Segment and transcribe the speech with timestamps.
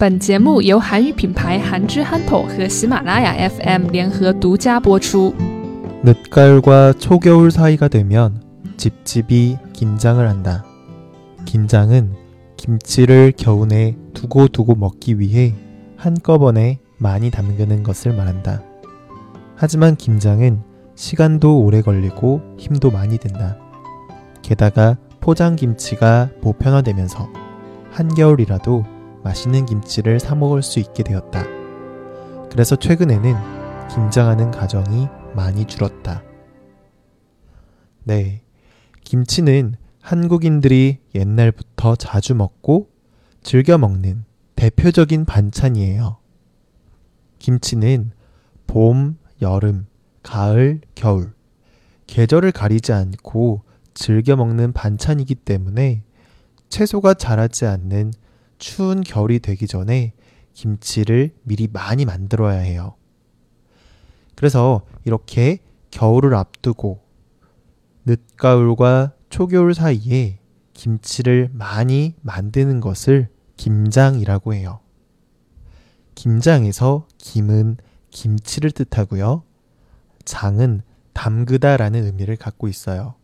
[0.00, 5.34] 本节目由韩语品牌韩之憨头和喜马拉雅 FM 联合独家播出。
[6.02, 8.42] 늦가을과 초겨울 사이가 되면
[8.78, 10.64] 집집이 김장을 한다.
[11.44, 12.14] 김장은
[12.56, 15.52] 김치를 겨우내 두고두고 먹기 위해
[15.98, 18.62] 한꺼번에 많이 담그는 것을 말한다.
[19.54, 20.62] 하지만 김장은
[20.94, 23.58] 시간도 오래 걸리고 힘도 많이 든다.
[24.40, 27.28] 게다가 포장 김치가 보편화되면서
[27.90, 28.93] 한겨울이라도
[29.25, 31.43] 맛있는 김치를 사 먹을 수 있게 되었다.
[32.51, 33.33] 그래서 최근에는
[33.89, 36.21] 김장하는 가정이 많이 줄었다.
[38.03, 38.43] 네.
[39.03, 42.91] 김치는 한국인들이 옛날부터 자주 먹고
[43.41, 44.25] 즐겨 먹는
[44.55, 46.17] 대표적인 반찬이에요.
[47.39, 48.11] 김치는
[48.67, 49.87] 봄, 여름,
[50.21, 51.33] 가을, 겨울,
[52.05, 53.63] 계절을 가리지 않고
[53.95, 56.03] 즐겨 먹는 반찬이기 때문에
[56.69, 58.11] 채소가 자라지 않는
[58.57, 60.13] 추운 겨울이 되기 전에
[60.53, 62.95] 김치를 미리 많이 만들어야 해요.
[64.35, 65.59] 그래서 이렇게
[65.91, 67.01] 겨울을 앞두고
[68.05, 70.39] 늦가을과 초겨울 사이에
[70.73, 74.79] 김치를 많이 만드는 것을 김장이라고 해요.
[76.15, 77.77] 김장에서 김은
[78.11, 79.43] 김치를 뜻하고요.
[80.23, 80.81] 장은
[81.13, 83.15] 담그다라는 의미를 갖고 있어요.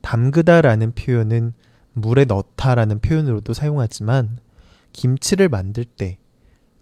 [0.00, 1.54] 담그다라는 표현은
[1.94, 4.38] 물에 넣다라는 표현으로도 사용하지만
[4.92, 6.18] 김치를 만들 때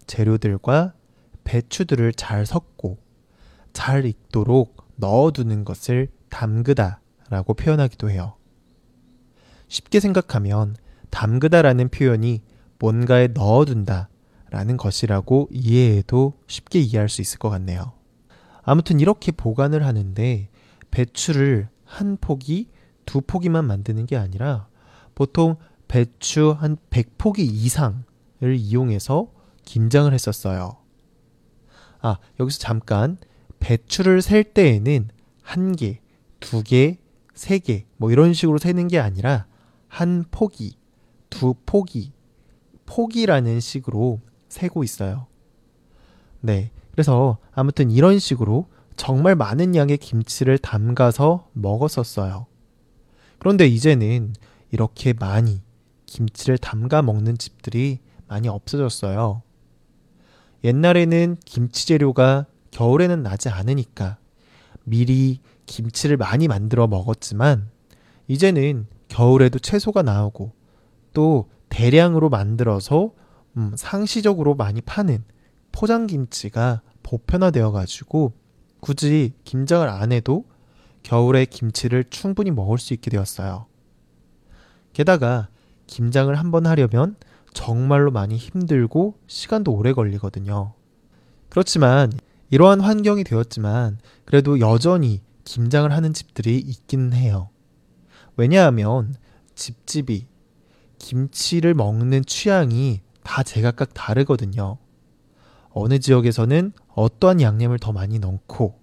[0.06, 0.94] 재료들과
[1.44, 2.98] 배추들을 잘 섞고
[3.72, 8.36] 잘 익도록 넣어두는 것을 담그다 라고 표현하기도 해요.
[9.68, 10.76] 쉽게 생각하면
[11.10, 12.42] 담그다 라는 표현이
[12.78, 14.08] 뭔가에 넣어둔다
[14.50, 17.92] 라는 것이라고 이해해도 쉽게 이해할 수 있을 것 같네요.
[18.62, 20.48] 아무튼 이렇게 보관을 하는데
[20.90, 22.68] 배추를 한 포기,
[23.06, 24.68] 두 포기만 만드는 게 아니라
[25.14, 25.56] 보통
[25.88, 28.04] 배추 한 100포기 이상을
[28.56, 29.30] 이용해서
[29.64, 30.76] 김장을 했었어요.
[32.00, 33.18] 아, 여기서 잠깐
[33.60, 35.08] 배추를 셀 때에는
[35.42, 36.00] 한 개,
[36.40, 36.98] 두 개,
[37.34, 39.46] 세 개, 뭐 이런 식으로 세는 게 아니라
[39.88, 40.76] 한 포기,
[41.30, 42.12] 두 포기,
[42.86, 45.26] 포기라는 식으로 세고 있어요.
[46.40, 46.70] 네.
[46.90, 52.46] 그래서 아무튼 이런 식으로 정말 많은 양의 김치를 담가서 먹었었어요.
[53.38, 54.34] 그런데 이제는
[54.72, 55.62] 이렇게 많이
[56.06, 59.42] 김치를 담가 먹는 집들이 많이 없어졌어요.
[60.64, 64.16] 옛날에는 김치 재료가 겨울에는 나지 않으니까
[64.84, 67.70] 미리 김치를 많이 만들어 먹었지만
[68.28, 70.52] 이제는 겨울에도 채소가 나오고
[71.12, 73.12] 또 대량으로 만들어서
[73.56, 75.24] 음, 상시적으로 많이 파는
[75.72, 78.32] 포장김치가 보편화되어 가지고
[78.80, 80.46] 굳이 김장을 안 해도
[81.02, 83.66] 겨울에 김치를 충분히 먹을 수 있게 되었어요.
[84.92, 85.48] 게다가
[85.86, 87.16] 김장을 한 번 하려면
[87.52, 90.74] 정말로 많이 힘들고 시간도 오래 걸리거든요.
[91.48, 92.12] 그렇지만
[92.50, 97.48] 이러한 환경이 되었지만 그래도 여전히 김장을 하는 집들이 있기는 해요.
[98.36, 99.14] 왜냐하면
[99.54, 100.26] 집집이
[100.98, 104.78] 김치를 먹는 취향이 다 제각각 다르거든요.
[105.70, 108.78] 어느 지역에서는 어떠한 양념을 더 많이 넣고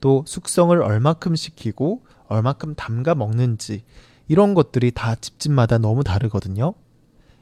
[0.00, 3.84] 또 숙성을 얼마큼 시키고 얼마큼 담가 먹는지
[4.28, 6.74] 이런 것들이 다 집집마다 너무 다르거든요.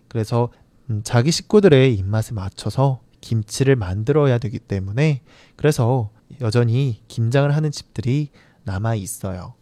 [0.08, 0.50] 그래서
[0.90, 5.22] 음, 자기 식구들의 입맛에 맞춰서 김치를 만들어야 되기 때문에
[5.56, 6.10] 그래서
[6.40, 8.30] 여전히 김장을 하는 집들이
[8.64, 9.54] 남아 있어요.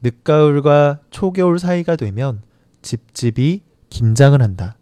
[0.00, 2.42] 늦가을과 초겨울 사이가 되면
[2.80, 4.78] 집집이 김장을 한다.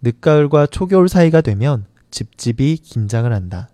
[0.00, 3.68] 늦가을과 초겨울 사이가 되면 집집이 김장을 한다.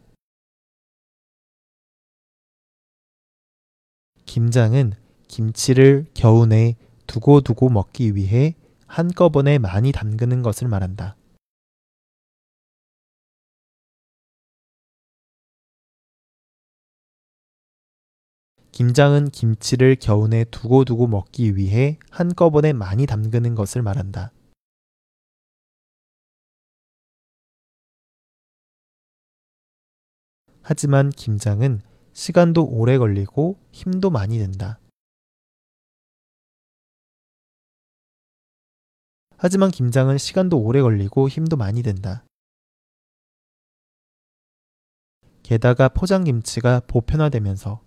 [4.32, 4.94] 김장은
[5.28, 6.76] 김치를 겨우내
[7.06, 8.54] 두고두고 먹기 위해
[8.86, 11.16] 한꺼번에 많이 담그는 것을 말한다.
[18.70, 24.32] 김장은 김치를 겨우내 두고두고 먹기 위해 한꺼번에 많이 담그는 것을 말한다.
[30.62, 31.82] 하지만 김장은
[32.12, 34.78] 시간도 오래 걸리고 힘도 많이 든다.
[39.36, 42.24] 하지만 김장은 시간도 오래 걸리고 힘도 많이 든다.
[45.42, 47.82] 게다가 포장김치가 보편화되면서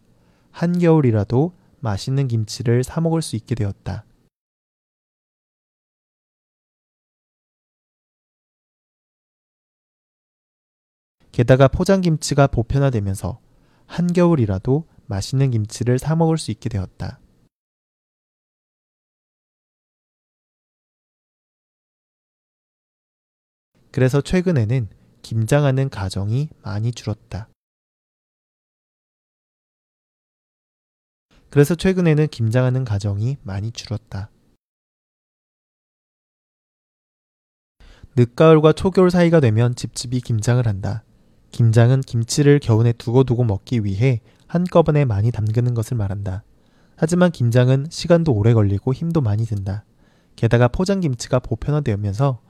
[0.52, 4.06] 한겨울이라도 맛있는 김치를 사 먹을 수 있게 되었다.
[11.32, 13.45] 게다가 포장김치가 보편화되면서
[13.88, 17.20] 한겨울이라도 맛있는 김치를 사 먹을 수 있게 되었다.
[23.92, 24.90] 그래서 최근에는
[25.22, 27.48] 김장하는 가정이 많이 줄었다.
[31.50, 34.30] 그래서 최근에는 김장하는 가정이 많이 줄었다.
[38.18, 41.04] 늦가을과 초겨울 사이가 되면 집집이 김장을 한다.
[41.56, 46.44] 김장은 김치를 겨우내 두고두고 먹기 위해 한꺼번에 많이 담그는 것을 말한다.
[46.98, 49.86] 하지만 김장은 시간도 오래 걸리고 힘도 많이 든다.
[50.36, 52.42] 게다가 포장 김치가 보편화되면서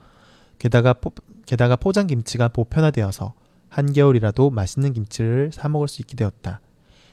[0.58, 1.12] 게다가 포,
[1.46, 3.36] 게다가 포장 김치가 보편화되어서
[3.70, 6.60] 한겨울이라도 맛있는 김치를 사 먹을 수 있게 되었다.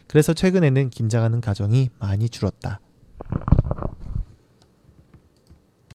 [0.06, 2.80] 그래서 최근에는 김장하는 가정이 많이 줄었다.